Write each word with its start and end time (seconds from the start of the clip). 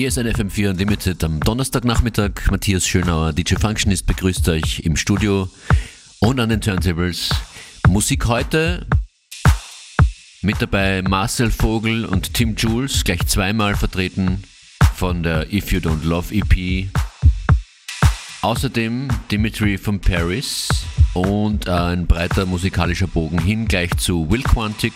Hier 0.00 0.08
ist 0.08 0.16
ein 0.16 0.26
FM4 0.26 0.70
Unlimited 0.70 1.22
am 1.24 1.40
Donnerstagnachmittag. 1.40 2.50
Matthias 2.50 2.86
Schönauer, 2.86 3.34
DJ 3.34 3.56
Functionist, 3.56 4.06
begrüßt 4.06 4.48
euch 4.48 4.80
im 4.80 4.96
Studio 4.96 5.50
und 6.20 6.40
an 6.40 6.48
den 6.48 6.62
Turntables. 6.62 7.28
Musik 7.86 8.24
heute 8.24 8.86
mit 10.40 10.56
dabei 10.62 11.02
Marcel 11.02 11.50
Vogel 11.50 12.06
und 12.06 12.32
Tim 12.32 12.56
Jules, 12.56 13.04
gleich 13.04 13.26
zweimal 13.26 13.76
vertreten 13.76 14.42
von 14.94 15.22
der 15.22 15.52
If 15.52 15.70
You 15.70 15.80
Don't 15.80 16.02
Love 16.02 16.34
EP. 16.34 16.88
Außerdem 18.40 19.08
Dimitri 19.30 19.76
von 19.76 20.00
Paris 20.00 20.70
und 21.12 21.68
ein 21.68 22.06
breiter 22.06 22.46
musikalischer 22.46 23.06
Bogen 23.06 23.38
hin 23.38 23.68
gleich 23.68 23.94
zu 23.98 24.30
Will 24.30 24.44
Quantic 24.44 24.94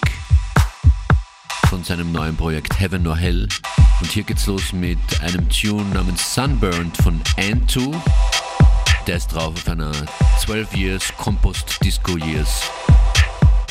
von 1.69 1.85
seinem 1.85 2.11
neuen 2.11 2.37
Projekt 2.37 2.81
Heaven 2.81 3.07
or 3.07 3.19
Hell. 3.19 3.49
Und 4.05 4.13
hier 4.13 4.25
geht's 4.25 4.45
los 4.45 4.75
mit 4.75 4.99
einem 5.23 5.49
Tune 5.49 5.83
namens 5.95 6.35
Sunburned 6.35 6.95
von 6.99 7.19
Antu. 7.39 7.91
Der 9.07 9.17
ist 9.17 9.29
drauf 9.29 9.55
auf 9.57 9.67
einer 9.67 9.93
12 10.41 10.77
Years 10.77 11.05
Compost 11.17 11.83
Disco 11.83 12.19
Years 12.19 12.61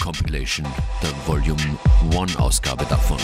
Compilation, 0.02 0.66
der 1.04 1.12
Volume 1.28 1.78
1 2.20 2.36
Ausgabe 2.38 2.84
davon. 2.86 3.20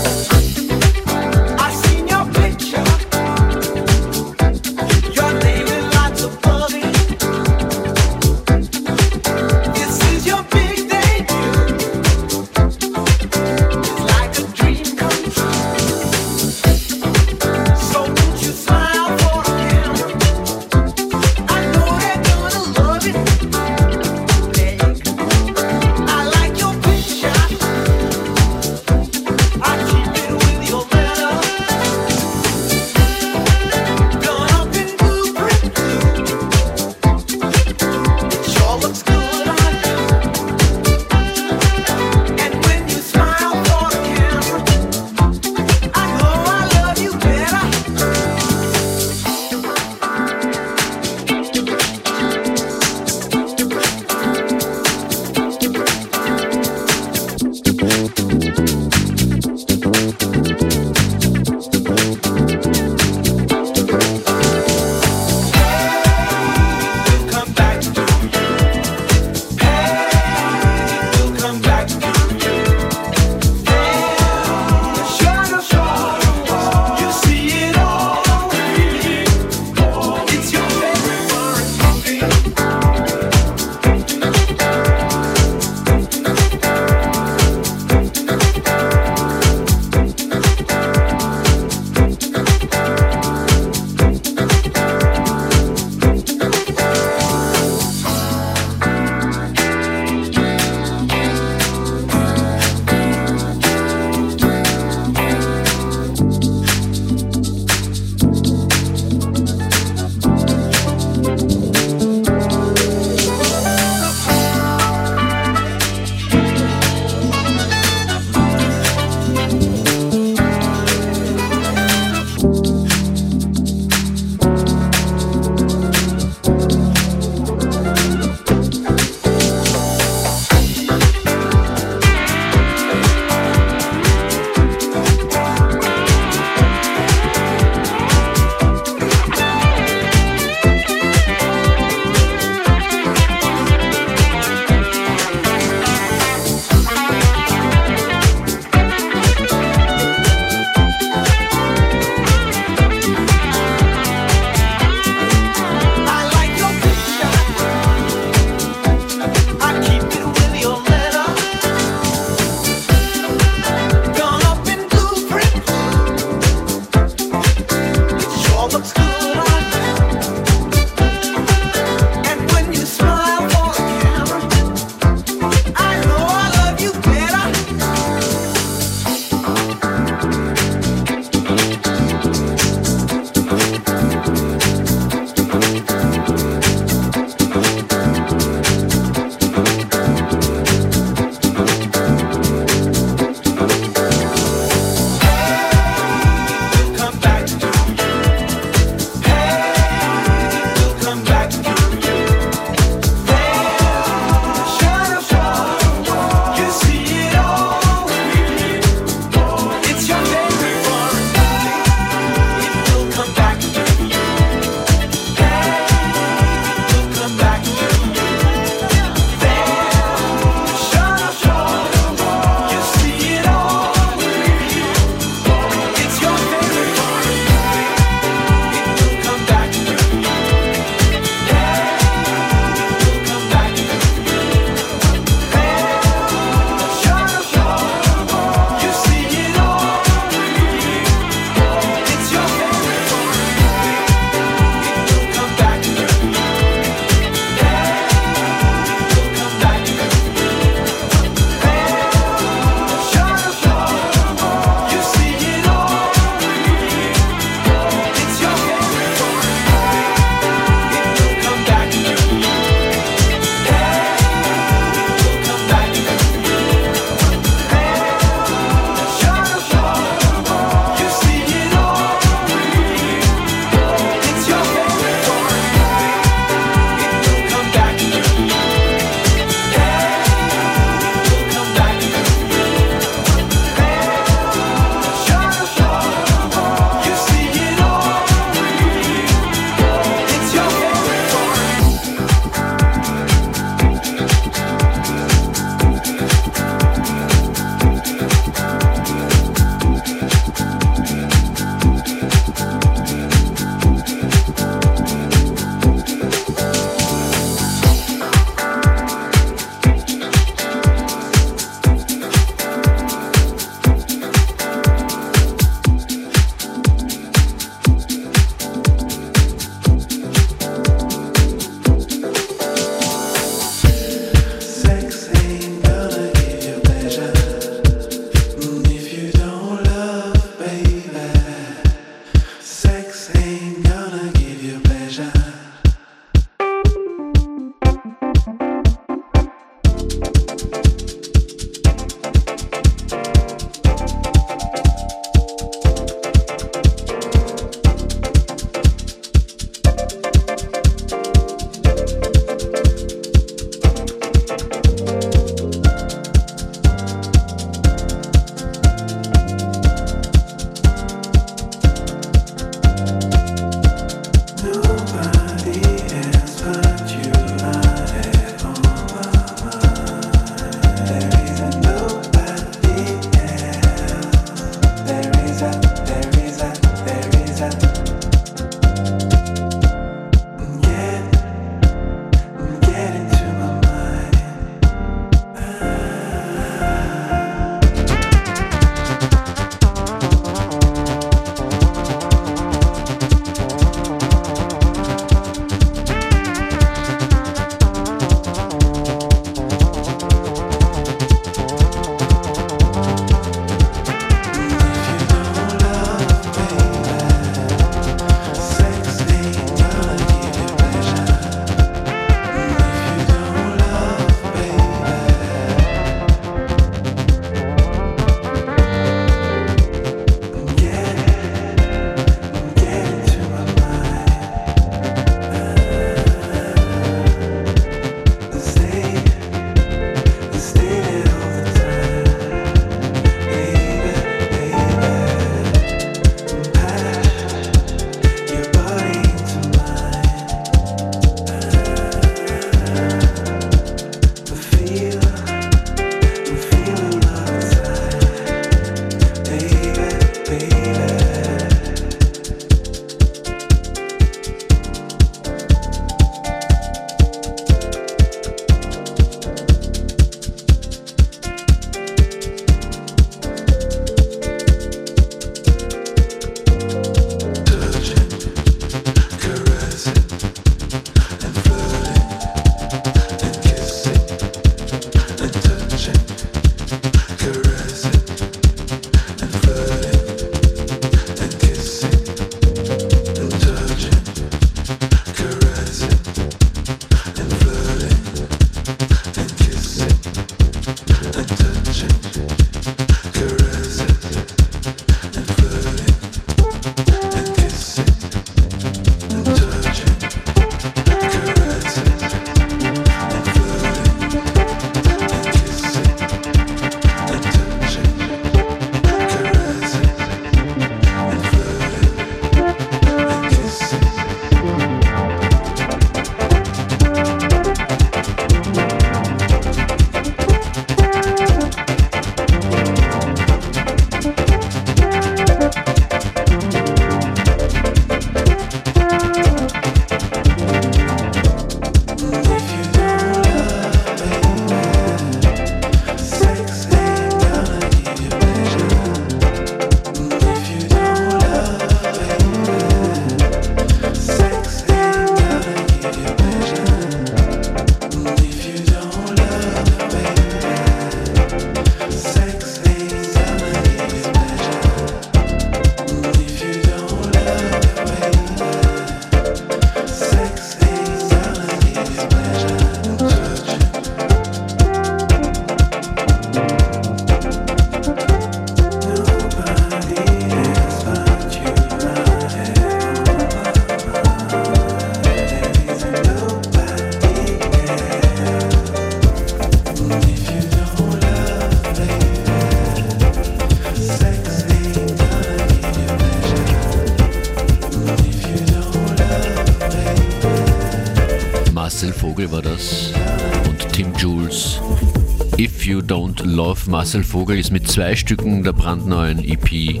Love 596.44 596.90
Marcel 596.90 597.24
Vogel 597.24 597.58
ist 597.58 597.72
mit 597.72 597.88
zwei 597.88 598.14
Stücken 598.14 598.62
der 598.62 598.74
brandneuen 598.74 599.42
EP 599.42 600.00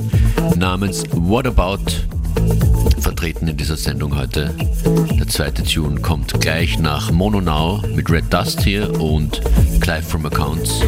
namens 0.56 1.04
What 1.12 1.46
About 1.46 1.90
vertreten 3.00 3.48
in 3.48 3.56
dieser 3.56 3.76
Sendung 3.76 4.16
heute. 4.16 4.54
Der 5.18 5.26
zweite 5.26 5.64
Tune 5.64 6.00
kommt 6.00 6.38
gleich 6.40 6.78
nach 6.78 7.10
Mono 7.10 7.40
Now 7.40 7.82
mit 7.94 8.10
Red 8.10 8.32
Dust 8.32 8.60
hier 8.60 9.00
und 9.00 9.40
Clive 9.80 10.02
from 10.02 10.26
Accounts. 10.26 10.80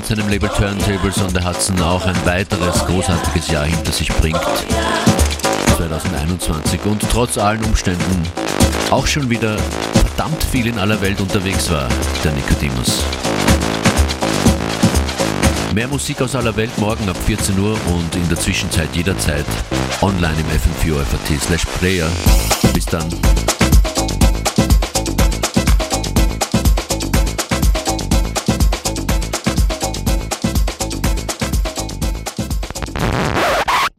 Mit 0.00 0.06
seinem 0.06 0.30
Label 0.30 0.48
Turntables 0.48 1.18
on 1.18 1.28
the 1.28 1.44
Hudson 1.44 1.78
auch 1.82 2.06
ein 2.06 2.16
weiteres 2.24 2.86
großartiges 2.86 3.48
Jahr 3.48 3.66
hinter 3.66 3.92
sich 3.92 4.08
bringt. 4.08 4.40
2021 5.76 6.80
und 6.86 7.02
trotz 7.10 7.36
allen 7.36 7.62
Umständen 7.64 8.22
auch 8.90 9.06
schon 9.06 9.28
wieder 9.28 9.58
verdammt 9.92 10.42
viel 10.42 10.68
in 10.68 10.78
aller 10.78 11.00
Welt 11.02 11.20
unterwegs 11.20 11.70
war, 11.70 11.86
der 12.24 12.32
Nicodemus. 12.32 13.04
Mehr 15.74 15.88
Musik 15.88 16.22
aus 16.22 16.34
aller 16.34 16.56
Welt 16.56 16.76
morgen 16.78 17.06
ab 17.08 17.16
14 17.26 17.58
Uhr 17.58 17.76
und 17.88 18.16
in 18.16 18.28
der 18.28 18.38
Zwischenzeit 18.38 18.88
jederzeit 18.94 19.44
online 20.00 20.36
im 20.38 20.92
fm4 20.92 21.40
slash 21.40 21.66
player. 21.78 22.08
Bis 22.72 22.86
dann. 22.86 23.08